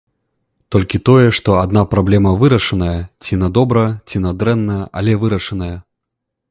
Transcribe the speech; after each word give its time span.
Толькі 0.75 0.99
тое, 1.09 1.27
што 1.39 1.57
адна 1.65 1.83
праблема 1.93 2.31
вырашаная, 2.45 2.97
ці 3.27 3.33
на 3.43 3.53
добра, 3.59 3.85
ці 4.09 4.17
на 4.27 4.31
дрэнна, 4.43 4.81
але 5.03 5.11
вырашаная! 5.25 5.75